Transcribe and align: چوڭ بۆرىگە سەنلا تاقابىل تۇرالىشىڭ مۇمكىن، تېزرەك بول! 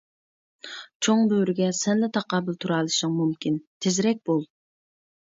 چوڭ 1.07 1.19
بۆرىگە 1.33 1.67
سەنلا 1.79 2.09
تاقابىل 2.17 2.57
تۇرالىشىڭ 2.65 3.13
مۇمكىن، 3.19 3.59
تېزرەك 3.87 4.23
بول! 4.31 4.41